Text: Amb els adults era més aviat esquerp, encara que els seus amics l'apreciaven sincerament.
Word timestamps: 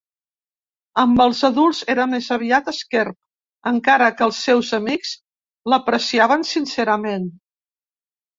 Amb 1.01 1.19
els 1.25 1.41
adults 1.49 1.81
era 1.93 2.07
més 2.13 2.29
aviat 2.35 2.71
esquerp, 2.73 3.17
encara 3.73 4.09
que 4.15 4.25
els 4.29 4.41
seus 4.47 4.73
amics 4.79 5.13
l'apreciaven 5.75 6.49
sincerament. 6.55 7.31